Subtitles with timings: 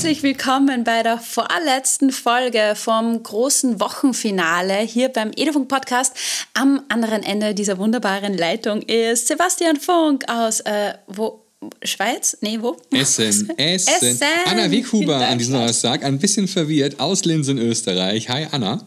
[0.00, 6.14] Herzlich willkommen bei der vorletzten Folge vom großen Wochenfinale hier beim Edufunk Podcast.
[6.52, 11.39] Am anderen Ende dieser wunderbaren Leitung ist Sebastian Funk aus äh, wo
[11.82, 12.38] Schweiz?
[12.40, 12.76] Nee, wo?
[12.90, 13.94] Essen, Essen.
[13.94, 14.26] Essen.
[14.46, 18.28] Anna Wieghuber an diesem Donnerstag, ein bisschen verwirrt, aus Linz in Österreich.
[18.30, 18.86] Hi Anna.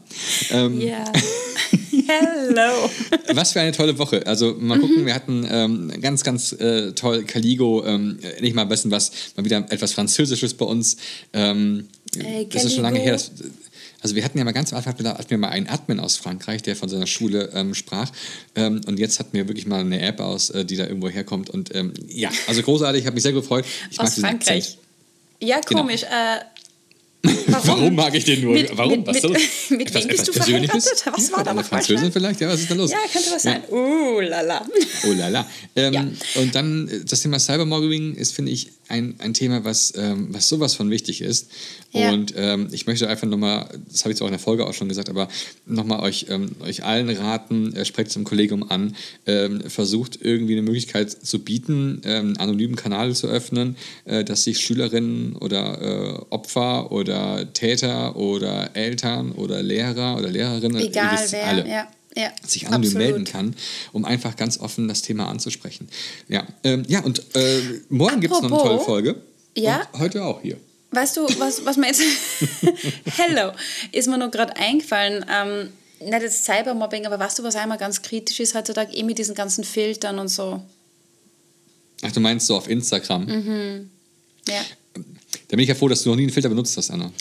[0.49, 1.03] Ähm, ja.
[2.07, 2.89] Hello.
[3.33, 4.25] Was für eine tolle Woche.
[4.25, 5.05] Also mal gucken, mhm.
[5.05, 9.66] wir hatten ähm, ganz, ganz äh, toll Caligo, ähm, nicht mal besten was, mal wieder
[9.69, 10.97] etwas Französisches bei uns.
[11.31, 13.13] Ähm, äh, das ist schon lange her.
[13.13, 13.31] Dass,
[14.03, 16.61] also wir hatten ja mal ganz am Anfang hatten wir mal einen Admin aus Frankreich,
[16.61, 18.11] der von seiner Schule ähm, sprach.
[18.55, 21.49] Ähm, und jetzt hatten wir wirklich mal eine App aus, äh, die da irgendwo herkommt.
[21.49, 23.66] Und ähm, ja, also großartig, ich habe mich sehr gefreut.
[23.89, 24.77] Ich aus Frankreich.
[25.39, 25.81] Ja, genau.
[25.81, 26.02] komisch.
[26.02, 26.13] Genau.
[26.13, 26.39] Äh,
[27.23, 27.67] Warum?
[27.67, 27.95] Warum?
[27.95, 28.53] mag ich den nur?
[28.53, 28.99] Mit, Warum?
[28.99, 29.31] Mit, was mit,
[29.69, 30.73] mit, wem bist du verheiratet?
[31.05, 32.41] Was war da Eine Französin vielleicht?
[32.41, 32.91] Ja, was ist da los?
[32.91, 33.61] Ja, könnte was sein.
[33.69, 33.75] Ja.
[33.75, 34.65] Oh lala.
[35.07, 35.47] Oh lala.
[35.75, 36.07] Ähm, ja.
[36.35, 40.49] Und dann äh, das Thema Cybermobbing ist, finde ich, ein, ein Thema, was, ähm, was
[40.49, 41.49] sowas von wichtig ist.
[41.93, 42.11] Ja.
[42.11, 44.73] Und ähm, ich möchte einfach nochmal, das habe ich zwar auch in der Folge auch
[44.73, 45.30] schon gesagt, aber
[45.65, 50.63] nochmal euch, ähm, euch allen raten, äh, sprecht zum Kollegium an, ähm, versucht irgendwie eine
[50.63, 56.25] Möglichkeit zu bieten, ähm, einen anonymen Kanal zu öffnen, äh, dass sich Schülerinnen oder äh,
[56.30, 57.12] Opfer oder
[57.53, 63.08] Täter oder Eltern oder Lehrer oder Lehrerinnen, Egal, wer, alle, ja ja, sich anonym absolut.
[63.08, 63.55] melden kann,
[63.92, 65.89] um einfach ganz offen das Thema anzusprechen.
[66.28, 69.16] Ja, ähm, ja und äh, morgen gibt es noch eine tolle Folge.
[69.55, 69.88] Ja.
[69.92, 70.58] Und heute auch hier.
[70.92, 72.03] Weißt du, was, was mir jetzt.
[73.17, 73.52] Hello!
[73.92, 75.25] Ist mir noch gerade eingefallen.
[75.27, 79.17] Ähm, nicht das Cybermobbing, aber weißt du, was einmal ganz kritisch ist heutzutage, eh mit
[79.17, 80.61] diesen ganzen Filtern und so.
[82.03, 83.25] Ach, du meinst so auf Instagram?
[83.25, 83.89] Mhm.
[84.48, 84.61] Ja.
[84.94, 87.11] Da bin ich ja froh, dass du noch nie einen Filter benutzt hast, Anna.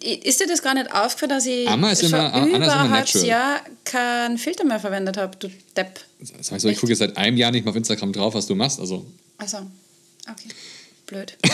[0.00, 2.90] Ist dir das gar nicht aufgefallen, dass ich Amma ist schon immer, Anna über ein
[2.90, 6.00] halbes Jahr keinen Filter mehr verwendet habe, du Depp?
[6.38, 8.54] Das heißt, ich gucke jetzt seit einem Jahr nicht mehr auf Instagram drauf, was du
[8.54, 8.80] machst.
[8.80, 9.06] Also.
[9.38, 9.58] Also,
[10.30, 10.48] okay.
[11.06, 11.36] Blöd.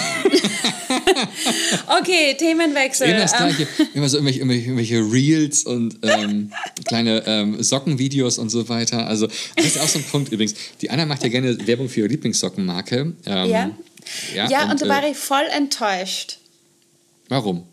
[2.00, 3.08] okay, Themenwechsel.
[3.08, 3.66] Immer das Gleiche.
[3.94, 6.52] Immer so irgendwelche, irgendwelche Reels und ähm,
[6.84, 9.06] kleine ähm, Sockenvideos und so weiter.
[9.06, 10.54] Also, das ist auch so ein Punkt übrigens.
[10.82, 13.14] Die Anna macht ja gerne Werbung für ihre Lieblingssockenmarke.
[13.24, 13.70] Ähm, ja.
[14.34, 16.38] Ja, ja und, und da war äh, ich voll enttäuscht.
[17.28, 17.66] Warum?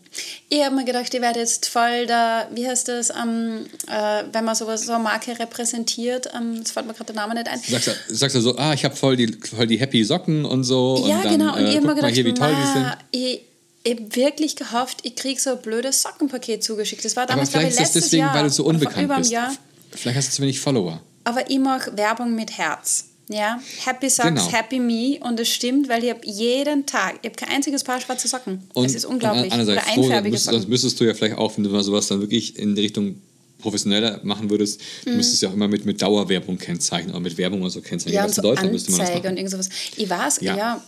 [0.48, 4.44] Ich habe mir gedacht, ich werde jetzt voll da, wie heißt das, ähm, äh, wenn
[4.44, 7.60] man sowas, so eine Marke repräsentiert, ähm, jetzt fällt mir gerade der Name nicht ein.
[7.60, 10.64] Sagst du, sagst du so, ah, ich habe voll die, voll die happy Socken und
[10.64, 11.04] so.
[11.06, 11.56] Ja, und dann, genau.
[11.56, 12.96] Und äh, ich habe mir gedacht, hier, wie toll die sind.
[13.10, 13.40] Ich,
[13.82, 17.04] ich habe wirklich gehofft, ich kriege so ein blödes Sockenpaket zugeschickt.
[17.04, 19.30] Das war damals, vielleicht ich, das deswegen, Jahr, weil du so unbekannt bist.
[19.30, 19.52] Jahr.
[19.90, 21.00] Vielleicht hast du zu wenig Follower.
[21.24, 23.06] Aber ich mache Werbung mit Herz.
[23.28, 24.52] Ja, Happy Socks, genau.
[24.52, 28.00] Happy Me und es stimmt, weil ich habe jeden Tag, ich habe kein einziges Paar
[28.00, 28.62] schwarze Socken.
[28.74, 29.52] Und es ist unglaublich.
[29.52, 30.60] Und Oder froh, einfärbige müsstest, Socken.
[30.60, 33.16] Das müsstest du ja vielleicht auch, wenn du mal sowas dann wirklich in die Richtung
[33.60, 35.10] professioneller machen würdest, mhm.
[35.10, 38.14] du müsstest ja auch immer mit, mit Dauerwerbung kennzeichnen oder mit Werbung oder so kennzeichnen.
[38.14, 39.26] Ja, und so Deutschland müsste man das machen.
[39.26, 39.70] und irgend sowas.
[39.96, 40.84] Ich weiß, ja, ja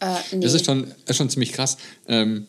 [0.00, 0.40] äh, nee.
[0.40, 1.76] Das ist schon, ist schon ziemlich krass.
[2.08, 2.46] Ähm,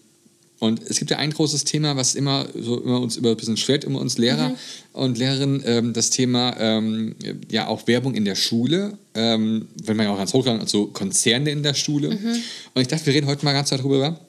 [0.59, 3.57] und es gibt ja ein großes Thema, was immer, so immer uns über ein bisschen
[3.57, 4.55] schwert, immer uns Lehrer mhm.
[4.93, 7.15] und Lehrerinnen, ähm, das Thema ähm,
[7.51, 11.51] ja auch Werbung in der Schule, ähm, wenn man ja auch ganz hochgegangen also Konzerne
[11.51, 12.11] in der Schule.
[12.11, 12.35] Mhm.
[12.73, 14.19] Und ich dachte, wir reden heute mal ganz darüber,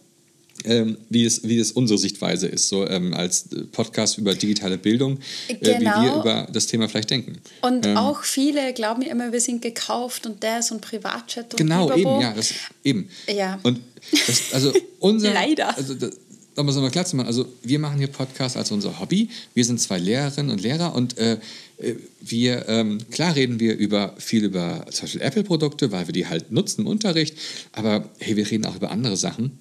[0.64, 5.18] ähm, wie, es, wie es unsere Sichtweise ist, so ähm, als Podcast über digitale Bildung,
[5.48, 5.60] genau.
[5.60, 6.20] äh, wie wir genau.
[6.20, 7.38] über das Thema vielleicht denken.
[7.62, 11.54] Und ähm, auch viele glauben ja immer, wir sind gekauft und ist ein Privatchat.
[11.54, 13.08] Und genau, eben, ja, das, eben.
[13.28, 13.58] Ja.
[13.62, 13.80] Und
[14.10, 15.76] das, also unser, Leider.
[15.76, 16.12] Also das,
[16.56, 19.28] um es nochmal klar zu machen, also wir machen hier Podcast als unser Hobby.
[19.54, 21.38] Wir sind zwei Lehrerinnen und Lehrer und äh,
[21.78, 26.26] äh, wir, ähm, klar reden wir über viel über zum Beispiel Apple-Produkte, weil wir die
[26.26, 27.36] halt nutzen im Unterricht,
[27.72, 29.58] aber hey, wir reden auch über andere Sachen.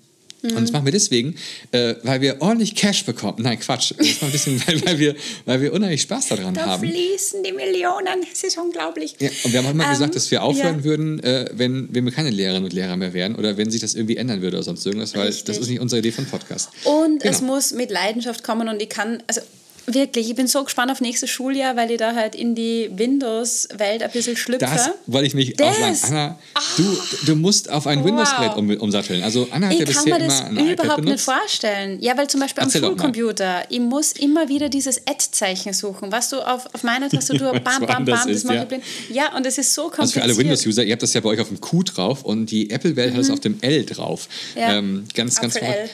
[0.54, 1.36] Und das machen wir deswegen,
[1.72, 3.38] äh, weil wir ordentlich Cash bekommen.
[3.40, 3.94] Nein, Quatsch.
[3.98, 6.82] Das machen wir deswegen, weil, weil, wir, weil wir unheimlich Spaß daran da haben.
[6.84, 8.26] Da fließen die Millionen.
[8.32, 9.16] Es ist unglaublich.
[9.20, 10.84] Ja, und wir haben auch immer ähm, gesagt, dass wir aufhören ja.
[10.84, 13.96] würden, äh, wenn, wenn wir keine Lehrerinnen und Lehrer mehr wären oder wenn sich das
[13.96, 15.46] irgendwie ändern würde oder sonst irgendwas, weil Richtig.
[15.46, 16.70] das ist nicht unsere Idee von Podcast.
[16.84, 17.34] Und genau.
[17.34, 19.42] es muss mit Leidenschaft kommen und ich kann, also
[19.88, 24.02] Wirklich, ich bin so gespannt auf nächstes Schuljahr, weil ich da halt in die Windows-Welt
[24.02, 24.66] ein bisschen schlüpfe.
[24.66, 25.68] Das wollte ich mich das.
[25.68, 26.16] auch sagen.
[26.16, 26.40] Anna,
[26.78, 28.06] du, du musst auf ein wow.
[28.06, 29.22] Windows-Gerät um, umsatteln.
[29.24, 32.00] Also Anna hat ich ja bisher immer Ich kann mir das überhaupt nicht vorstellen.
[32.02, 36.12] Ja, weil zum Beispiel Erzähl am Schulcomputer, ich muss immer wieder dieses Add-Zeichen suchen.
[36.12, 38.68] Was du auf, auf meiner Tastatur, bam, bam, bam, das ist, mache
[39.10, 39.26] ja.
[39.26, 40.02] Ja, und es ist so kompliziert.
[40.02, 42.48] Also für alle Windows-User, ihr habt das ja bei euch auf dem Q drauf und
[42.50, 43.18] die Apple-Welt mhm.
[43.18, 44.28] hat es auf dem L drauf.
[44.56, 44.78] Ja.
[44.78, 45.90] Ähm, ganz, ganz L.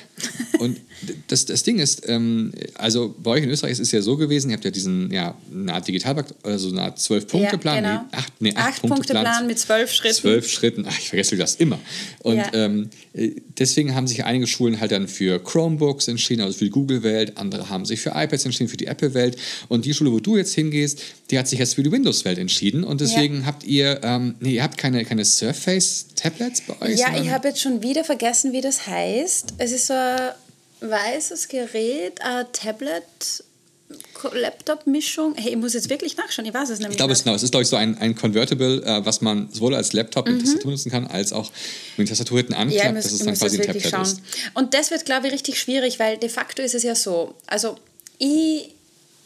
[0.59, 0.79] Und
[1.27, 4.49] das, das Ding ist, ähm, also bei euch in Österreich ist ist ja so gewesen,
[4.49, 8.01] ihr habt ja diesen, ja, eine Art Digitalpakt, also eine Art Zwölf-Punkte-Plan, ja, genau.
[8.03, 10.15] nee, acht, nee, acht, acht Punkte Plan mit zwölf Schritten.
[10.15, 11.79] Zwölf Schritten, ach, ich vergesse das immer.
[12.19, 12.53] Und ja.
[12.53, 16.71] ähm, äh, deswegen haben sich einige Schulen halt dann für Chromebooks entschieden, also für die
[16.71, 19.37] Google-Welt, andere haben sich für iPads entschieden, für die Apple-Welt.
[19.67, 22.83] Und die Schule, wo du jetzt hingehst, die hat sich jetzt für die Windows-Welt entschieden.
[22.83, 23.45] Und deswegen ja.
[23.45, 26.99] habt ihr, ähm, nee, ihr habt keine, keine Surface-Tablets bei euch?
[26.99, 29.55] Ja, ich habe jetzt schon wieder vergessen, wie das heißt.
[29.57, 30.31] Es ist so ein
[30.81, 33.03] weißes Gerät, ein Tablet.
[34.33, 35.35] Laptop-Mischung.
[35.35, 37.43] Hey, ich muss jetzt wirklich nachschauen, ich weiß es nämlich Ich glaube, es, genau, es
[37.43, 40.45] ist, glaube ich, so ein, ein Convertible, äh, was man sowohl als Laptop mit mhm.
[40.45, 41.51] Tastatur nutzen kann, als auch
[41.97, 42.85] mit Tastatur hinten anklappt.
[42.85, 44.01] Ja, muss, das ist dann quasi ein Tablet schauen.
[44.03, 44.21] Ist.
[44.53, 47.77] Und das wird, glaube ich, richtig schwierig, weil de facto ist es ja so, also
[48.17, 48.73] ich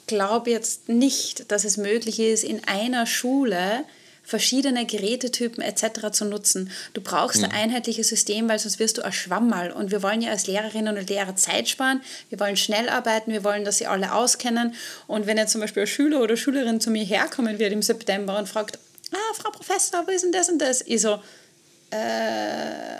[0.08, 3.84] glaube jetzt nicht, dass es möglich ist, in einer Schule
[4.26, 6.12] verschiedene Gerätetypen etc.
[6.12, 6.72] zu nutzen.
[6.94, 9.72] Du brauchst ein einheitliches System, weil sonst wirst du ein Schwammerl.
[9.72, 12.02] Und wir wollen ja als Lehrerinnen und Lehrer Zeit sparen.
[12.30, 13.32] Wir wollen schnell arbeiten.
[13.32, 14.74] Wir wollen, dass sie alle auskennen.
[15.08, 18.38] Und wenn jetzt zum Beispiel ein Schüler oder Schülerin zu mir herkommen wird im September
[18.38, 18.80] und fragt,
[19.12, 20.82] ah, Frau Professor, wo ist denn das und das?
[20.86, 21.20] Ich so,
[21.92, 22.98] äh,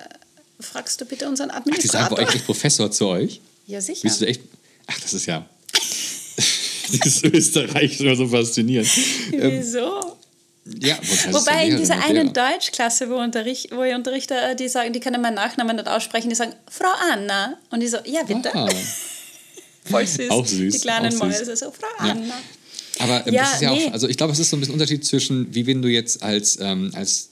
[0.60, 2.02] fragst du bitte unseren Administrator?
[2.02, 3.42] Ach, die sagen bei euch echt Professor zu euch?
[3.68, 4.02] Ja, sicher.
[4.04, 4.42] Bist du echt,
[4.88, 5.48] ach, das ist ja...
[6.88, 8.88] Dieses Österreich ist immer so faszinierend.
[9.32, 10.18] Wieso?
[10.66, 10.98] Ja,
[11.32, 15.36] Wobei in dieser einen Deutschklasse, wo, unterricht, wo ich unterrichte, die sagen, die können meinen
[15.36, 17.58] Nachnamen nicht aussprechen, die sagen, Frau Anna.
[17.70, 18.54] Und ich so, ja, bitte.
[18.56, 18.68] Ah.
[19.86, 20.32] Voll süß.
[20.32, 20.74] Auch süß.
[20.74, 22.26] Die kleinen Mäuse, so, Frau Anna.
[22.26, 22.42] Ja.
[23.00, 23.88] Aber ähm, ja, ja nee.
[23.88, 26.24] auch, also ich glaube, es ist so ein bisschen Unterschied zwischen, wie wenn du jetzt
[26.24, 27.30] als, ähm, als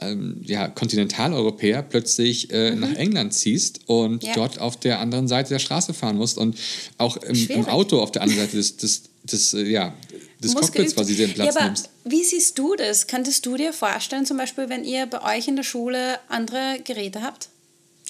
[0.00, 2.80] ähm, ja, Kontinentaleuropäer plötzlich äh, mhm.
[2.80, 4.32] nach England ziehst und ja.
[4.34, 6.56] dort auf der anderen Seite der Straße fahren musst und
[6.96, 9.94] auch im, im Auto auf der anderen Seite des, des, des, äh, ja,
[10.42, 11.90] des Cockpits quasi den Platz ja, aber nimmst.
[12.04, 13.06] Wie siehst du das?
[13.06, 17.22] Könntest du dir vorstellen, zum Beispiel, wenn ihr bei euch in der Schule andere Geräte
[17.22, 17.48] habt?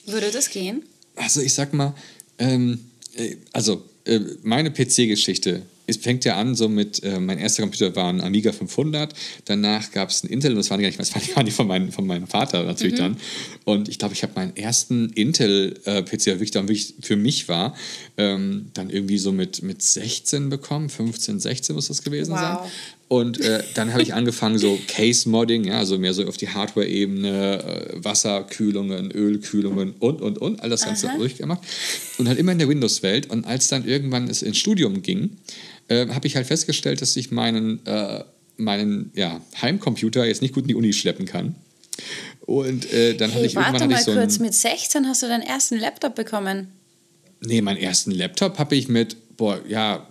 [0.07, 0.83] Würde das gehen?
[1.17, 1.95] Also ich sag mal,
[2.39, 2.85] ähm,
[3.15, 7.95] äh, also äh, meine PC-Geschichte es fängt ja an so mit, äh, mein erster Computer
[7.97, 9.13] war ein Amiga 500,
[9.45, 11.91] danach gab es ein Intel, und das waren gar nicht, das waren die von, mein,
[11.91, 12.99] von meinem Vater natürlich mhm.
[12.99, 13.17] dann.
[13.65, 17.49] Und ich glaube, ich habe meinen ersten Intel-PC, äh, der wirklich dann wirklich für mich
[17.49, 17.75] war,
[18.17, 22.41] ähm, dann irgendwie so mit, mit 16 bekommen, 15, 16 muss das gewesen wow.
[22.41, 22.59] sein.
[23.11, 27.91] Und äh, dann habe ich angefangen, so Case-Modding, ja, also mehr so auf die Hardware-Ebene,
[27.91, 31.17] äh, Wasserkühlungen, Ölkühlungen und, und, und, all das Ganze Aha.
[31.17, 31.61] durchgemacht.
[32.19, 33.29] Und halt immer in der Windows-Welt.
[33.29, 35.39] Und als dann irgendwann es ins Studium ging,
[35.91, 38.25] äh, habe ich halt festgestellt, dass ich meinen, äh,
[38.57, 41.57] meinen ja, Heimcomputer jetzt nicht gut in die Uni schleppen kann.
[42.43, 43.91] Und äh, dann hey, hatte ich warte irgendwann.
[43.91, 46.69] Warte mal so kurz, mit 16 hast du deinen ersten Laptop bekommen?
[47.41, 50.07] Nee, meinen ersten Laptop habe ich mit, boah, ja,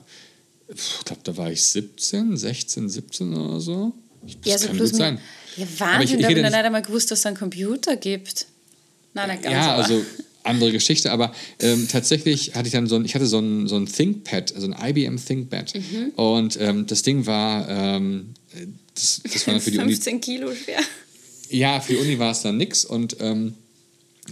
[0.68, 3.94] ich glaube, da war ich 17, 16, 17 oder so.
[4.22, 5.20] Das ja, so kann gut sein.
[5.56, 8.48] Ja, Wahnsinn, ich, ich da habe ich nicht einmal gewusst, dass es einen Computer gibt.
[9.14, 9.84] Nein, nein, ganz Ja, aber.
[9.84, 10.06] also
[10.44, 13.76] andere Geschichte, aber ähm, tatsächlich hatte ich dann so ein, ich hatte so ein, so
[13.76, 15.74] ein ThinkPad, also ein IBM ThinkPad.
[15.76, 16.10] Mhm.
[16.16, 18.34] Und ähm, das Ding war, ähm,
[18.96, 20.22] das, das war für die 15 Uni.
[20.22, 20.80] Kilo schwer.
[21.50, 22.86] Ja, für die Uni war es dann nix.
[22.86, 23.54] Und ähm,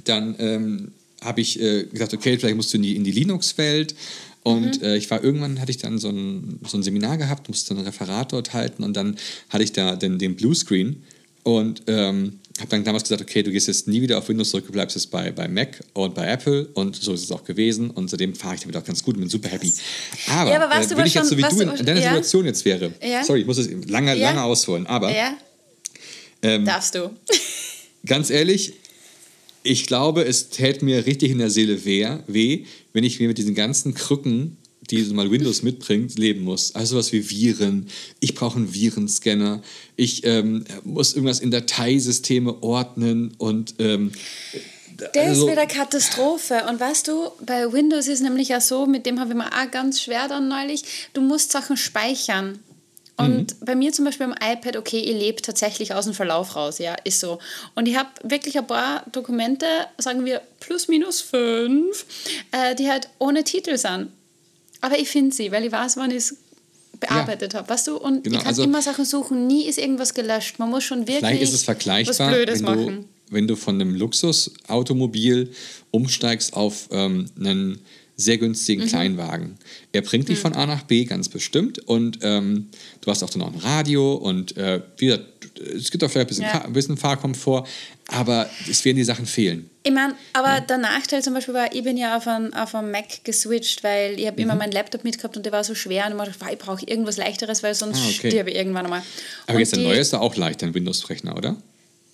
[0.06, 3.96] dann ähm, habe ich äh, gedacht, okay, vielleicht musst du in die, in die Linux-Welt.
[4.44, 4.88] Und mhm.
[4.88, 7.82] äh, ich war irgendwann, hatte ich dann so ein, so ein Seminar gehabt, musste ein
[7.82, 9.18] Referat dort halten und dann
[9.50, 11.04] hatte ich da den, den Bluescreen
[11.44, 14.66] und ähm, habe dann damals gesagt, okay, du gehst jetzt nie wieder auf Windows zurück,
[14.66, 17.90] du bleibst jetzt bei, bei Mac und bei Apple und so ist es auch gewesen
[17.92, 19.74] und seitdem fahre ich damit auch ganz gut und bin super happy.
[20.30, 22.10] Aber, ja, aber äh, wenn ich jetzt so wie du in, in deiner ja?
[22.10, 23.24] Situation jetzt wäre, ja?
[23.24, 25.12] sorry, ich muss es lange, lange ausholen, aber...
[26.44, 27.10] Ähm, Darfst du.
[28.06, 28.74] ganz ehrlich,
[29.64, 33.38] ich glaube, es täte mir richtig in der Seele weh, weh, wenn ich mir mit
[33.38, 34.57] diesen ganzen Krücken
[34.90, 36.76] die mal Windows mitbringt, leben muss.
[36.76, 37.88] Also was wie Viren.
[38.20, 39.62] Ich brauche einen Virenscanner.
[39.96, 44.12] Ich ähm, muss irgendwas in Dateisysteme ordnen und ähm,
[44.98, 46.66] das also, ist wieder Katastrophe.
[46.68, 49.72] Und weißt du, bei Windows ist nämlich ja so, mit dem habe ich mir auch
[49.72, 50.84] ganz schwer dann neulich,
[51.14, 52.60] du musst Sachen speichern.
[53.18, 53.66] Und mhm.
[53.66, 56.96] bei mir zum Beispiel am iPad, okay, ich lebe tatsächlich aus dem Verlauf raus, ja,
[57.04, 57.40] ist so.
[57.74, 59.66] Und ich habe wirklich ein paar Dokumente,
[59.98, 62.06] sagen wir plus minus fünf,
[62.52, 64.12] äh, die halt ohne Titel sind.
[64.82, 66.38] Aber ich finde sie, weil ich weiß, wann ich es
[67.00, 67.60] bearbeitet ja.
[67.60, 67.98] habe, weißt du?
[67.98, 70.60] Und genau, ich kann also, immer Sachen suchen, nie ist irgendwas gelöscht.
[70.60, 73.06] Man muss schon wirklich vielleicht ist es vergleichbar, was Blödes wenn du, machen.
[73.30, 75.52] Wenn du von einem Luxusautomobil
[75.92, 77.80] umsteigst auf ähm, einen
[78.16, 78.88] sehr günstigen mhm.
[78.88, 79.58] Kleinwagen.
[79.92, 80.42] Er bringt dich mhm.
[80.42, 82.70] von A nach B ganz bestimmt und ähm,
[83.02, 86.28] du hast auch dann auch ein Radio und äh, wie gesagt, es gibt auch vielleicht
[86.28, 86.66] ein bisschen, ja.
[86.66, 87.68] ein bisschen Fahrkomfort,
[88.08, 89.70] aber es werden die Sachen fehlen.
[89.84, 90.60] Ich meine, aber ja.
[90.62, 94.20] der Nachteil zum Beispiel war, ich bin ja auf einen, auf einen Mac geswitcht, weil
[94.20, 94.50] ich habe mhm.
[94.50, 97.18] immer meinen Laptop mitgehabt und der war so schwer und ich dachte, ich brauche irgendwas
[97.18, 98.30] leichteres, weil sonst ah, okay.
[98.30, 99.04] stirbe ich irgendwann einmal.
[99.46, 101.56] Aber und jetzt der neue ist da auch leicht, ein Windows-Rechner, oder?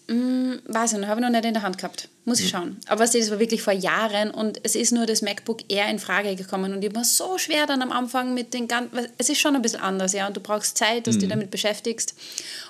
[0.08, 2.10] Mm, weiß ich noch, habe ich noch nicht in der Hand gehabt.
[2.26, 2.78] Muss ich schauen.
[2.88, 6.36] Aber das war wirklich vor Jahren und es ist nur das MacBook Air in Frage
[6.36, 9.08] gekommen und ich war so schwer dann am Anfang mit den ganzen.
[9.18, 11.52] Es ist schon ein bisschen anders, ja, und du brauchst Zeit, dass du dich damit
[11.52, 12.16] beschäftigst.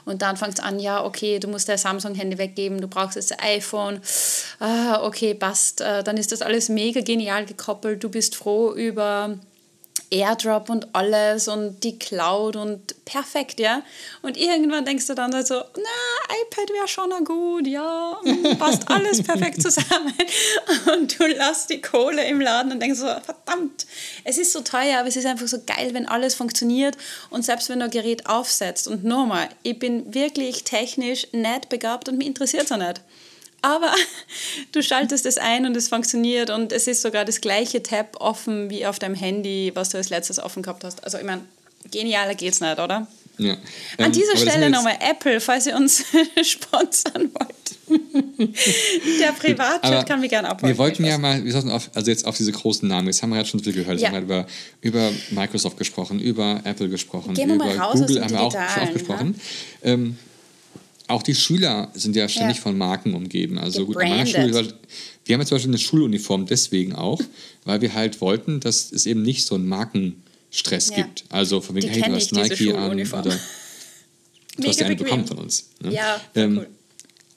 [0.06, 3.32] Und dann fängst du an, ja, okay, du musst dein Samsung-Handy weggeben, du brauchst jetzt
[3.32, 4.02] ein iPhone.
[4.60, 5.82] Ah, okay, passt.
[5.82, 8.04] Äh, dann ist das alles mega genial gekoppelt.
[8.04, 9.38] Du bist froh über
[10.14, 13.82] Airdrop und alles und die Cloud und perfekt, ja.
[14.22, 18.20] Und irgendwann denkst du dann halt so, na, iPad wäre schon gut, ja,
[18.60, 20.14] passt alles perfekt zusammen.
[20.94, 23.88] Und du lässt die Kohle im Laden und denkst so, verdammt,
[24.24, 26.96] es ist so teuer, aber es ist einfach so geil, wenn alles funktioniert
[27.32, 28.88] und selbst wenn du ein Gerät aufsetzt.
[28.88, 33.02] Und nochmal, ich bin wirklich technisch nicht begabt und mich interessiert es auch nicht
[33.64, 33.92] aber
[34.72, 38.70] du schaltest es ein und es funktioniert und es ist sogar das gleiche Tab offen
[38.70, 41.04] wie auf deinem Handy, was du als letztes offen gehabt hast.
[41.04, 41.42] Also ich meine,
[41.90, 43.08] genialer geht's nicht, oder?
[43.40, 43.54] Ja.
[43.54, 43.60] An
[43.98, 46.04] Ähm, dieser Stelle nochmal Apple, falls ihr uns
[46.44, 48.00] sponsern wollt.
[49.20, 50.72] Der Privatchat kann mich gerne abholen.
[50.72, 53.30] Wir wollten ja mal, wir sollten auf, also jetzt auf diese großen Namen, jetzt haben
[53.32, 54.16] wir gerade schon viel gehört, jetzt Ja.
[54.16, 54.46] haben wir
[54.82, 58.24] über, über Microsoft gesprochen, über Apple gesprochen, Gehen wir über mal raus aus Google dem
[58.24, 59.42] haben wir auch schon oft gesprochen.
[59.84, 60.18] Ähm,
[61.08, 62.64] auch die Schüler sind ja ständig Ja.
[62.64, 63.58] von Marken umgeben.
[63.58, 64.26] Also gut, an meiner.
[64.26, 64.74] Schule,
[65.26, 67.22] wir haben jetzt zum Beispiel eine Schuluniform deswegen auch,
[67.66, 70.96] weil wir halt wollten, dass es eben nicht so einen Markenstress Ja.
[70.98, 71.26] gibt.
[71.30, 73.40] Also von wegen, Die hey, du hast ich, Nike an oder du hast
[74.58, 75.70] Mega ja eine bekommen von uns.
[75.82, 75.94] Ne?
[75.94, 76.68] Ja, Ähm, cool.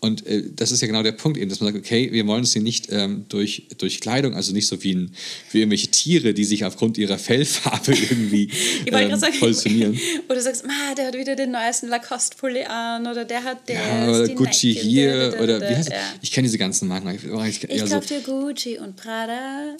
[0.06, 2.40] Und äh, das ist ja genau der Punkt eben, dass man sagt, okay, wir wollen
[2.40, 5.14] uns hier nicht ähm, durch, durch Kleidung, also nicht so wie, ein,
[5.50, 8.50] wie irgendwelche Tiere, die sich aufgrund ihrer Fellfarbe irgendwie
[8.86, 9.98] ähm, sagen, positionieren.
[10.26, 13.76] oder du sagst, Ma, der hat wieder den neuesten Lacoste-Pulli an oder der hat das,
[13.76, 15.96] Ja, oder Gucci Nike, hier da, da, da, oder wie heißt ja.
[16.22, 17.10] Ich kenne diese ganzen Marken.
[17.10, 19.76] Ich, oh, ich, Ich ja, so, kauf dir Gucci und Prada.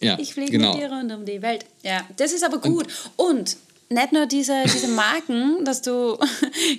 [0.00, 0.74] ja, Ich fliege genau.
[0.74, 1.64] mit dir rund um die Welt.
[1.82, 2.86] Ja, das ist aber gut.
[3.16, 3.56] Und,
[3.90, 6.18] nicht nur diese, diese Marken, dass du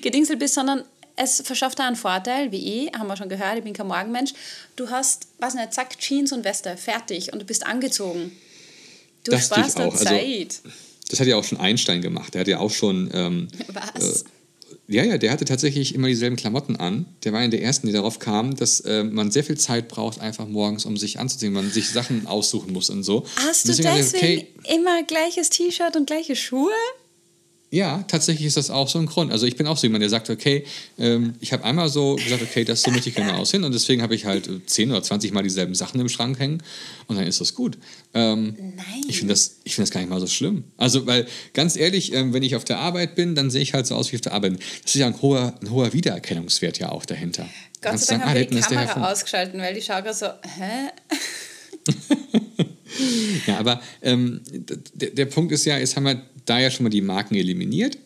[0.01, 0.83] gedingselt bist, sondern
[1.19, 4.33] es verschafft dir einen Vorteil, wie ich, haben wir schon gehört, ich bin kein Morgenmensch.
[4.77, 8.31] Du hast, was nicht, zack, Jeans und Weste, fertig und du bist angezogen.
[9.25, 9.91] Du Das sparst auch.
[9.91, 10.61] Also, Zeit.
[11.09, 12.33] Das hat ja auch schon Einstein gemacht.
[12.33, 13.09] Der hat ja auch schon.
[13.13, 14.23] Ähm, Was?
[14.88, 17.05] Ja, ja, der hatte tatsächlich immer dieselben Klamotten an.
[17.23, 20.19] Der war einer der ersten, die darauf kamen, dass äh, man sehr viel Zeit braucht,
[20.21, 23.25] einfach morgens, um sich anzuziehen, man sich Sachen aussuchen muss und so.
[23.45, 26.71] Hast Und du deswegen deswegen okay, immer gleiches T-Shirt und gleiche Schuhe?
[27.71, 29.31] Ja, tatsächlich ist das auch so ein Grund.
[29.31, 30.65] Also ich bin auch so jemand, der sagt, okay,
[30.97, 34.01] ähm, ich habe einmal so gesagt, okay, das so möchte ich gerne aussehen und deswegen
[34.01, 36.63] habe ich halt äh, 10 oder 20 Mal dieselben Sachen im Schrank hängen
[37.07, 37.77] und dann ist das gut.
[38.15, 39.03] Ähm, Nein.
[39.07, 40.63] ich finde das, ich find das gar nicht mal so schlimm.
[40.77, 43.85] Also, weil ganz ehrlich, ähm, wenn ich auf der Arbeit bin, dann sehe ich halt
[43.85, 44.53] so aus wie auf der Arbeit.
[44.83, 47.43] Das ist ja ein hoher, ein hoher Wiedererkennungswert ja auch dahinter.
[47.43, 50.17] Gott Kannst sei Dank sagen, haben wir ah, die Kamera ausgeschalten, weil die schaut gerade
[50.17, 50.89] so, hä?
[53.47, 56.89] Ja, aber ähm, der, der Punkt ist ja, jetzt haben wir da ja schon mal
[56.89, 57.97] die Marken eliminiert.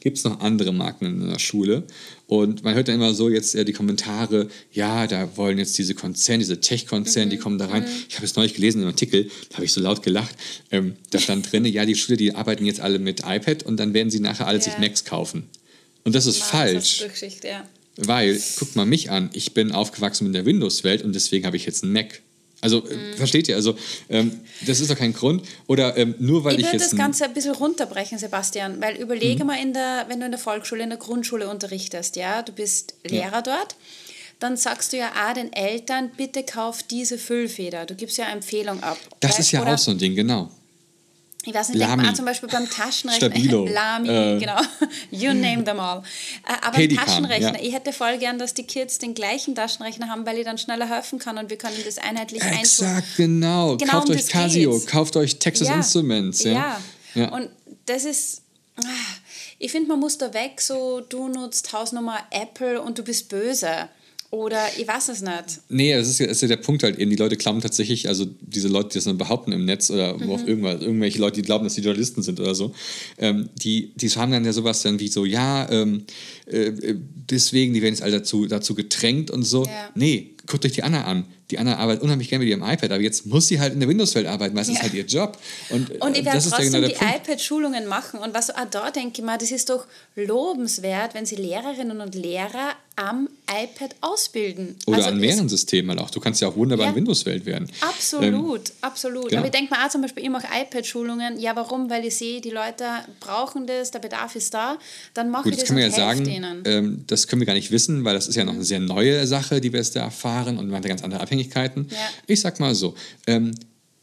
[0.00, 1.84] Gibt es noch andere Marken in der Schule?
[2.26, 6.40] Und man hört dann immer so jetzt die Kommentare, ja, da wollen jetzt diese Konzerne,
[6.40, 7.84] diese Tech-Konzerne, die kommen da rein.
[8.08, 10.36] Ich habe es neulich gelesen im Artikel, da habe ich so laut gelacht.
[10.70, 13.94] Ähm, da stand drin, ja, die Schüler, die arbeiten jetzt alle mit iPad und dann
[13.94, 14.80] werden sie nachher alle sich Ja.
[14.80, 15.44] Macs kaufen.
[16.04, 17.04] Und das ist Na, falsch.
[17.06, 17.64] Das ist ja.
[17.96, 21.64] Weil, guck mal mich an, ich bin aufgewachsen in der Windows-Welt und deswegen habe ich
[21.66, 22.20] jetzt einen Mac.
[22.60, 23.12] Also, Mhm.
[23.12, 23.56] äh, versteht ihr?
[23.56, 23.76] Also,
[24.08, 25.42] ähm, das ist doch kein Grund.
[25.68, 26.92] Oder ähm, nur weil Ich ich, würde jetzt.
[26.92, 30.40] das Ganze ein bisschen runterbrechen, Sebastian, weil überlege mal, in der, wenn du in der
[30.40, 33.76] Volksschule, in der Grundschule unterrichtest, ja, du bist Lehrer dort,
[34.40, 37.86] dann sagst du ja auch den Eltern, bitte kauf diese Füllfeder.
[37.86, 38.98] Du gibst ja eine Empfehlung ab.
[39.20, 40.50] das Weil- ist ja oder, auch so ein Ding, genau.
[41.44, 42.02] Ich weiß nicht, denk Lamy.
[42.02, 43.28] mal zum Beispiel beim Taschenrechner.
[43.30, 43.66] Stabilo.
[43.72, 44.38] Lamy, Äh.
[44.40, 44.60] genau.
[45.10, 46.02] You name them all.
[46.46, 47.66] Äh, Aber Pelikan, Taschenrechner, ja.
[47.66, 50.88] ich hätte voll gern, dass die Kids den gleichen Taschenrechner haben, weil ich dann schneller
[50.88, 52.88] helfen kann und wir können das einheitlich einzeln.
[52.90, 53.76] Exakt, genau.
[53.76, 54.86] Genau kauft um euch Casio, geht's.
[54.86, 55.74] kauft euch Texas Ja.
[55.76, 56.42] Instruments.
[56.42, 56.52] Ja.
[56.52, 56.80] Ja.
[57.14, 57.28] Ja.
[57.30, 57.48] Und
[57.86, 58.42] das ist.
[58.76, 58.82] ah,
[59.58, 63.88] Ich finde, man muss da weg, so du nutzt Hausnummer Apple und du bist böse.
[64.30, 65.60] Oder ich weiß es nicht.
[65.70, 67.10] Nee, das ist, ist ja der Punkt halt eben.
[67.10, 70.34] Die Leute glauben tatsächlich, also diese Leute, die das dann behaupten im Netz oder wo
[70.34, 70.48] auch Mhm.
[70.48, 72.74] irgendwas, irgendwelche Leute, die glauben, dass die Journalisten sind oder so,
[73.16, 76.04] ähm, die, die haben dann ja sowas dann wie so, ja, ähm,
[76.44, 76.72] äh,
[77.30, 79.64] deswegen, die werden jetzt alle dazu, dazu gedrängt und so.
[79.64, 79.88] Ja.
[79.94, 81.24] Nee, guckt euch die Anna an.
[81.50, 83.88] Die Anna arbeitet unheimlich gerne mit ihrem iPad, aber jetzt muss sie halt in der
[83.88, 84.82] Windows-Welt arbeiten, weil es ist Ja.
[84.82, 85.38] halt ihr Job.
[85.70, 88.20] Und, Und äh, ich werde ist ja trotzdem genau die iPad-Schulungen machen.
[88.20, 92.14] Und was auch da denke ich mal, das ist doch lobenswert, wenn sie Lehrerinnen und
[92.14, 94.76] Lehrer am iPad ausbilden.
[94.86, 96.10] Oder Also an mehreren Systemen halt auch.
[96.10, 96.90] Du kannst ja auch wunderbar Ja.
[96.90, 97.70] in Windows-Welt werden.
[97.80, 99.28] Absolut, absolut.
[99.28, 99.38] genau.
[99.38, 101.38] Aber ich denke mir auch zum Beispiel, ich mache iPad-Schulungen.
[101.38, 101.88] Ja, warum?
[101.88, 102.84] Weil ich sehe, die Leute
[103.20, 104.78] brauchen das, der Bedarf ist da.
[105.14, 106.62] Dann mache Gut, ich das das können wir ja sagen, denen.
[106.64, 109.26] ähm, das können wir gar nicht wissen, weil das ist ja noch eine sehr neue
[109.26, 111.86] Sache, die wir jetzt da erfahren und man hat ja ganz andere Abhängigkeiten.
[111.90, 111.96] Ja.
[112.26, 112.94] Ich sag mal so,
[113.28, 113.54] ähm,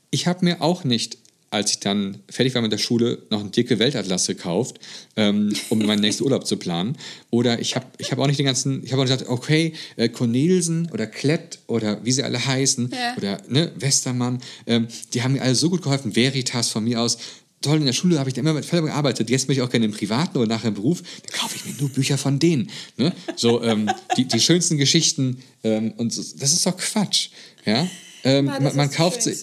[0.10, 1.18] ich habe mir auch nicht
[1.56, 4.80] als ich dann fertig war mit der Schule, noch einen dicke Weltatlas gekauft,
[5.16, 6.98] ähm, um meinen nächsten Urlaub zu planen.
[7.30, 10.10] Oder ich habe ich hab auch nicht den ganzen, ich habe auch gesagt, okay, äh,
[10.10, 13.16] Cornelsen oder Klett oder wie sie alle heißen Ja.
[13.18, 16.16] oder ne, Westermann, ähm, die haben mir alle so gut geholfen.
[16.16, 17.18] Veritas von mir aus.
[17.62, 19.30] Toll, in der Schule habe ich da immer mit Fällen gearbeitet.
[19.30, 21.02] Jetzt möchte ich auch gerne im Privaten oder nachher im Beruf.
[21.02, 22.70] Dann kaufe ich mir nur Bücher von denen.
[22.98, 23.12] Ne?
[23.36, 25.42] So, ähm, die, die schönsten Geschichten.
[25.64, 27.30] Ähm, und so, das ist doch Quatsch.
[27.66, 27.88] Ja?
[28.24, 29.42] Ähm, das man, man kauft sich.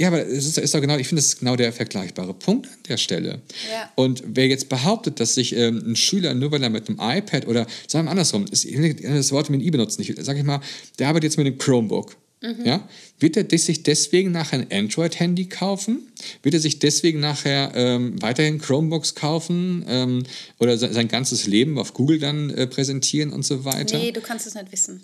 [0.00, 2.68] Ja, aber es ist, ist doch genau, ich finde, das ist genau der vergleichbare Punkt
[2.68, 3.42] an der Stelle.
[3.70, 3.92] Ja.
[3.96, 7.46] Und wer jetzt behauptet, dass sich ähm, ein Schüler nur weil er mit einem iPad
[7.46, 8.66] oder sagen wir andersrum, ist,
[9.02, 10.60] das Wort mit i benutzen, ich sage ich mal,
[10.98, 12.16] der arbeitet jetzt mit einem Chromebook.
[12.40, 12.64] Mhm.
[12.64, 12.88] Ja?
[13.18, 16.10] Wird er sich deswegen nachher ein Android-Handy kaufen?
[16.42, 20.22] Wird er sich deswegen nachher ähm, weiterhin Chromebooks kaufen ähm,
[20.58, 23.98] oder se- sein ganzes Leben auf Google dann äh, präsentieren und so weiter?
[23.98, 25.02] Nee, du kannst es nicht wissen.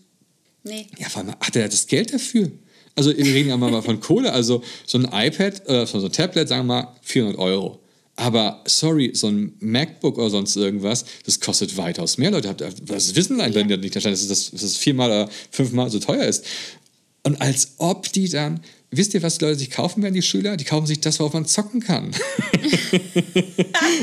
[0.65, 0.87] Nee.
[0.99, 2.51] Ja, vor allem hat er das Geld dafür?
[2.97, 6.49] Also wir reden ja mal von Kohle, also so ein iPad, äh, so ein Tablet,
[6.49, 7.79] sagen wir mal 400 Euro.
[8.19, 12.31] Aber sorry, so ein MacBook oder sonst irgendwas, das kostet weitaus mehr.
[12.31, 13.77] Leute, habt- das wissen leider Ja.
[13.77, 16.45] nicht, dass das, dass das viermal oder fünfmal so teuer ist.
[17.27, 18.61] Und als ob die dann,
[18.93, 20.57] wisst ihr, was die Leute sich kaufen werden, die Schüler?
[20.57, 22.05] Die kaufen sich das, worauf man zocken kann.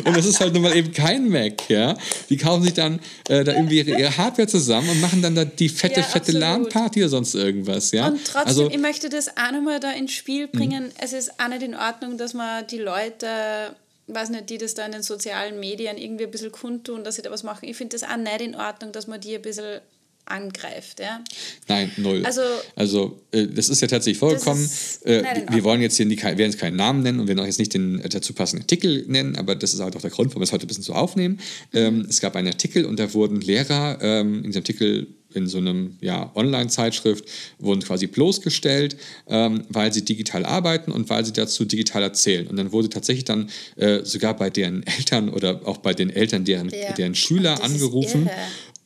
[0.04, 1.98] und das ist halt nun mal eben kein Mac, ja.
[2.30, 3.00] Die kaufen sich dann
[3.30, 6.34] äh, da irgendwie ihre, Hardware zusammen und machen dann da die fette, Ja, fette.
[6.34, 8.08] LAN-Party oder sonst irgendwas, ja.
[8.08, 10.12] Und trotzdem, also, ich möchte das auch nochmal da ins.
[10.12, 10.92] Spiel bringen.
[11.00, 13.74] Es ist auch nicht in Ordnung, dass man die Leute,
[14.08, 17.22] weiß nicht, die das da in den sozialen Medien irgendwie ein bisschen kundtun, dass sie
[17.22, 17.70] da was machen.
[17.70, 19.80] Ich finde das auch nicht in Ordnung, dass man die ein bisschen
[20.26, 21.00] angreift.
[21.00, 21.24] Ja?
[21.68, 22.24] Nein, null.
[22.26, 22.42] Also-
[22.76, 24.64] also äh, das ist ja tatsächlich vorgekommen.
[24.64, 25.64] ist Äh, nicht in wir Ordnung.
[25.64, 28.00] wollen jetzt hier nie, werden jetzt keinen Namen nennen und werden auch jetzt nicht den
[28.00, 30.52] äh, dazu passenden Artikel nennen, aber das ist halt auch der Grund, warum wir es
[30.52, 31.40] heute ein bisschen so aufnehmen.
[31.74, 35.58] Ähm, es gab einen Artikel und da wurden Lehrer ähm, in diesem Artikel in so
[35.58, 37.26] einem ja, Online-Zeitschrift
[37.58, 38.96] wurden quasi bloßgestellt,
[39.28, 42.46] ähm, weil sie digital arbeiten und weil sie dazu digital erzählen.
[42.48, 46.46] Und dann wurde tatsächlich dann äh, sogar bei deren Eltern oder auch bei den Eltern
[46.46, 46.94] deren, Ja.
[46.94, 48.30] deren Schüler angerufen.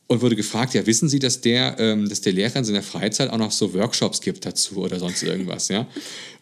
[0.08, 3.30] Und wurde gefragt, ja, wissen Sie, dass der, ähm, dass der Lehrer in seiner Freizeit
[3.30, 5.86] auch noch so Workshops gibt dazu oder sonst irgendwas, ja?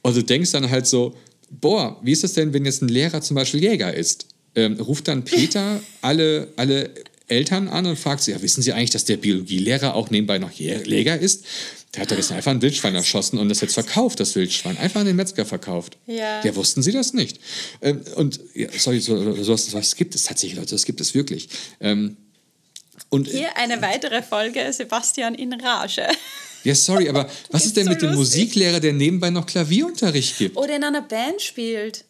[0.03, 1.15] Und du denkst dann halt so,
[1.51, 4.27] boah, wie ist das denn, wenn jetzt ein Lehrer zum Beispiel Jäger ist?
[4.55, 6.91] Ähm, ruft dann Peter alle, alle
[7.29, 10.53] Eltern an und fragt sie, ja, wissen Sie eigentlich, dass der Biologielehrer auch nebenbei noch
[10.53, 11.45] Jä- Jäger ist?
[11.95, 14.77] Der hat doch jetzt einfach ein Wildschwein erschossen und das jetzt verkauft, das Wildschwein.
[14.79, 15.99] Einfach an den Metzger verkauft.
[16.07, 16.45] Ja.
[16.45, 17.41] Ja, wussten Sie das nicht?
[17.83, 21.49] Ähm, und ja, sorry, so, sowas, sowas gibt es tatsächlich, Leute, das gibt es wirklich.
[21.81, 22.17] Ähm,
[23.11, 26.07] und Hier eine weitere Folge, Sebastian in Rage.
[26.65, 28.41] ja, sorry, aber was ist, Ist denn so mit dem lustig.
[28.41, 30.57] Musiklehrer, der nebenbei noch Klavierunterricht gibt?
[30.57, 32.05] Oder in einer Band spielt.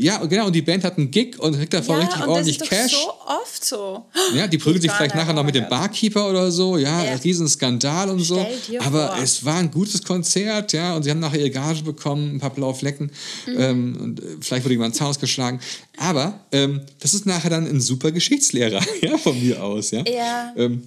[0.00, 2.28] Ja, genau, und die Band hat einen Gig und kriegt davon ja, richtig und das
[2.28, 2.92] ordentlich ist doch Cash.
[2.92, 4.04] so oft so.
[4.34, 5.68] Ja, die prügeln sich vielleicht nachher noch mit dem.
[5.68, 7.14] Barkeeper oder so, ja, Ja.
[7.16, 8.38] Riesenskandal und so.
[8.80, 9.22] Aber vor.
[9.22, 12.50] es war ein gutes Konzert, ja, und sie haben nachher ihre Gage bekommen, ein paar
[12.54, 13.10] blaue Flecken,
[13.46, 13.54] Mhm.
[13.58, 15.58] ähm, und äh, vielleicht wurde jemand ins Haus geschlagen.
[15.96, 20.04] Aber ähm, das ist nachher dann ein super Geschichtslehrer, ja, von mir aus, ja.
[20.06, 20.52] Ja.
[20.56, 20.84] Ähm,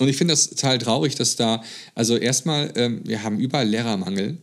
[0.00, 1.62] und ich finde das total traurig, dass da,
[1.94, 4.38] also erstmal, ähm, wir haben überall Lehrermangel.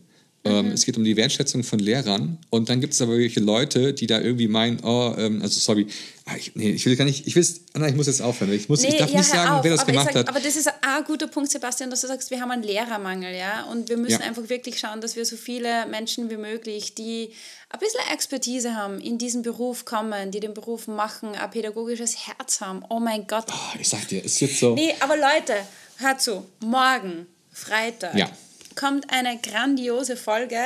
[0.48, 3.92] Ähm, Es geht um die Wertschätzung von Lehrern und dann gibt es aber welche Leute,
[3.92, 5.86] die da irgendwie meinen, oh, ähm, also sorry,
[6.26, 8.52] ah, ich, nee, ich will gar nicht, ich will, Anna, ich muss jetzt aufhören.
[8.52, 9.64] Ich, muss, ich darf ja, nicht hör sagen, auf.
[9.64, 10.28] wer das gemacht sag, hat.
[10.28, 13.64] Aber das ist ein guter Punkt, Sebastian, dass du sagst, wir haben einen Lehrermangel, ja.
[13.64, 14.26] Und wir müssen Ja.
[14.26, 17.30] einfach wirklich schauen, dass wir so viele Menschen wie möglich, die
[17.70, 22.60] ein bisschen Expertise haben, in diesen Beruf kommen, die den Beruf machen, ein pädagogisches Herz
[22.60, 22.82] haben.
[22.88, 23.44] Oh mein Gott.
[23.48, 24.74] Ah, ich sag dir, es wird so.
[24.74, 25.54] Nee, aber Leute,
[25.98, 26.44] hört zu.
[26.60, 28.30] Morgen, Freitag, Ja.
[28.78, 30.60] Kommt eine grandiose Folge.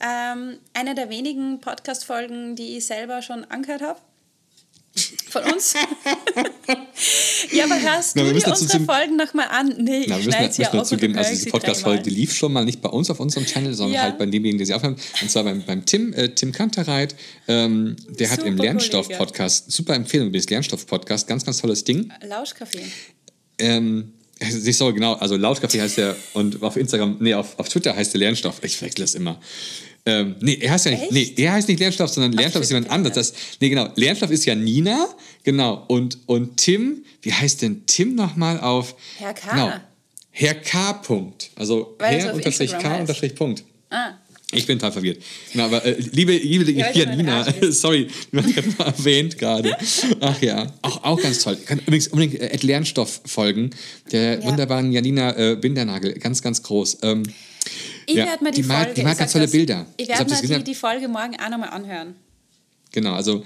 [0.00, 4.00] Ähm, eine der wenigen Podcast-Folgen, die ich selber schon angehört habe.
[5.28, 5.74] Von uns.
[7.52, 9.74] ja, aber hörst Na, du dir unsere Folgen nochmal an?
[9.78, 12.10] Nee, Na, ich schneide sie ja dazu aus und geben, du also diese Podcast-Folge, die
[12.10, 14.02] lief schon mal nicht bei uns auf unserem Channel, sondern Ja.
[14.02, 15.00] halt bei demjenigen, der sie aufnimmt.
[15.20, 17.14] Und zwar beim, beim Tim, äh, Tim Kantereit.
[17.46, 22.10] Ähm, der hat im Super Lernstoff-Podcast, super Empfehlung, das Lernstoff-Podcast, ganz, ganz tolles Ding.
[22.22, 22.86] Lauschkaffee.
[23.58, 24.14] Ähm,
[24.64, 28.12] nicht so genau, also Lautkaffee heißt der und auf Instagram, nee, auf, auf Twitter heißt
[28.14, 28.62] der Lernstoff.
[28.62, 29.40] Ich verwechsel das immer.
[30.06, 31.12] Ähm, nee, er heißt ja nicht, Echt?
[31.12, 33.14] nee, er heißt nicht Lernstoff, sondern Lernstoff ist jemand anderes.
[33.14, 35.08] Das, nee, genau, Lernstoff ist ja Nina,
[35.42, 38.94] genau, und, und Tim, wie heißt denn Tim nochmal auf?
[39.18, 39.50] Herr K.
[39.50, 39.72] Genau,
[40.30, 40.92] Herr K.
[40.94, 41.50] Punkt.
[41.56, 43.64] Also Weil Herr unterstrich K unterstrich Punkt.
[43.90, 44.12] Ah,
[44.50, 45.22] Ich bin total verwirrt.
[45.52, 47.54] Na, aber äh, liebe, liebe Ja, hier, ich bin Nina, Arsch.
[47.70, 49.76] sorry, du hast gerade mal erwähnt gerade.
[50.20, 51.56] Ach ja, auch, auch ganz toll.
[51.66, 53.70] Kann übrigens unbedingt äh, Lernstoff folgen.
[54.10, 54.44] Der Ja.
[54.44, 56.98] wunderbaren Janina äh, Bindernagel, ganz, ganz groß.
[57.02, 57.24] Ähm,
[58.06, 58.94] ich Ja, werde mir die, die Folge.
[58.94, 59.86] die ich ganz tolle das, Bilder.
[59.98, 62.14] Ich werde mir die, die Folge morgen auch nochmal anhören.
[62.90, 63.44] genau, also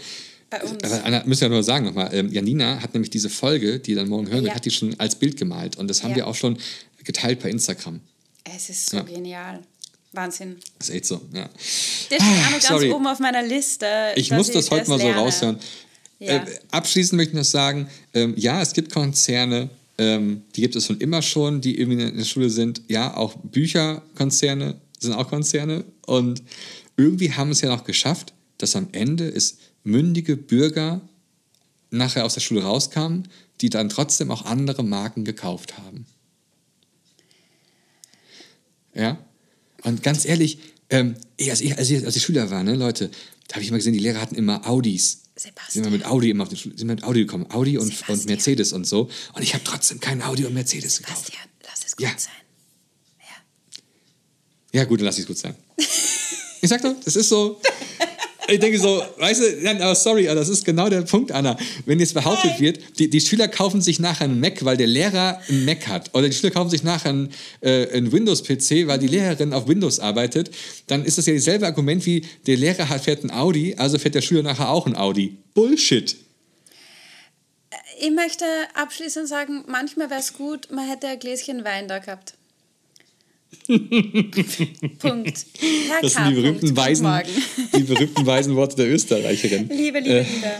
[0.50, 0.84] Bei uns.
[0.84, 4.28] Anna, müssen wir nur sagen nochmal, ähm, Janina hat nämlich diese Folge, die dann morgen
[4.30, 5.76] hören wird, hat die schon als Bild gemalt.
[5.78, 6.58] Und das haben wir auch schon
[7.02, 7.98] geteilt bei Instagram.
[8.44, 9.60] Es ist so genial.
[10.12, 10.56] Wahnsinn.
[10.78, 11.48] Das ist echt so, ja.
[11.54, 12.92] Das steht auch noch ganz sorry.
[12.92, 13.86] oben auf meiner Liste.
[14.16, 15.20] Ich muss das heute mal so lerne.
[15.20, 15.58] raushören.
[16.18, 16.36] Ja.
[16.36, 20.86] Äh, abschließend möchte ich noch sagen, ähm, ja, es gibt Konzerne, ähm, die gibt es
[20.86, 22.82] schon immer schon, die irgendwie in der Schule sind.
[22.88, 25.84] Ja, auch Bücherkonzerne sind auch Konzerne.
[26.06, 26.42] Und
[26.96, 31.00] irgendwie haben es ja noch geschafft, dass am Ende es mündige Bürger
[31.90, 33.28] nachher aus der Schule rauskamen,
[33.60, 36.06] die dann trotzdem auch andere Marken gekauft haben.
[38.94, 39.18] Ja?
[39.84, 40.58] Und ganz ehrlich,
[40.90, 43.10] ähm, als, ich, als, ich, als ich Schüler war, ne, Leute,
[43.48, 45.22] da habe ich immer gesehen, die Lehrer hatten immer Audis.
[45.34, 45.84] Sind Sebastian.
[45.86, 47.50] wir mit Audi immer auf Schule, sind wir mit Audi gekommen.
[47.50, 48.26] Audi und, und Sebastian.
[48.26, 49.08] Mercedes und so.
[49.32, 51.22] Und ich habe trotzdem keinen Audi und Mercedes gekauft.
[51.24, 52.12] Bastian, lass es gut Ja.
[52.18, 52.32] sein.
[54.72, 54.80] Ja.
[54.80, 55.54] Ja, gut, dann lass ich es gut sein.
[56.60, 57.60] ich sag doch, das ist so.
[58.48, 61.56] Ich denke so, weißt du, nein, aber sorry, das ist genau der Punkt, Anna.
[61.86, 65.40] Wenn jetzt behauptet wird, die, die Schüler kaufen sich nachher einen Mac, weil der Lehrer
[65.48, 69.06] einen Mac hat, oder die Schüler kaufen sich nachher einen, äh, einen Windows-PC, weil die
[69.06, 70.50] Lehrerin auf Windows arbeitet,
[70.88, 74.14] dann ist das ja dasselbe Argument wie, der Lehrer hat, fährt ein Audi, also fährt
[74.14, 75.36] der Schüler nachher auch ein Audi.
[75.54, 76.16] Bullshit.
[78.00, 82.34] Ich möchte abschließend sagen, manchmal wäre es gut, man hätte ein Gläschen Wein da gehabt.
[84.98, 85.46] Punkt.
[85.58, 87.08] Herr Das sind die berühmten, weisen,
[87.76, 89.68] die berühmten weisen Worte der Österreicherin.
[89.68, 90.50] Liebe, liebe, Äh, liebe.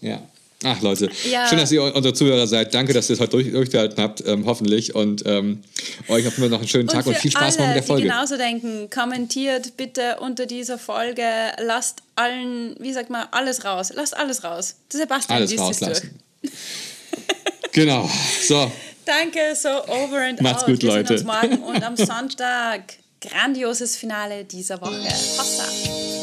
[0.00, 0.22] Ja.
[0.64, 1.46] Ach Leute, Ja.
[1.48, 2.72] schön, dass ihr unsere Zuhörer seid.
[2.72, 4.94] Danke, dass ihr es heute durch, durchgehalten habt, ähm, hoffentlich.
[4.94, 5.60] Und ähm,
[6.08, 8.02] euch habt immer noch einen schönen Tag und, für viel Spaß alle, mit der Folge.
[8.02, 11.22] Die genauso denken, kommentiert bitte unter dieser Folge,
[11.62, 13.92] lasst allen, wie sagt man, alles raus.
[13.94, 14.76] Lasst alles raus.
[14.88, 16.18] Sebastian Alles rauslassen.
[17.72, 18.10] genau.
[18.42, 18.72] So,
[19.06, 20.68] Danke, so over and Macht's out.
[20.68, 21.16] gut, Wir Leute.
[21.18, 22.82] sehen uns morgen und am Sonntag.
[23.20, 25.02] Grandioses Finale dieser Woche.
[25.02, 25.64] Hossa.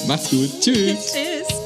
[0.08, 0.52] macht's gut.
[0.62, 1.14] Tschüss.
[1.14, 1.63] Tschüss.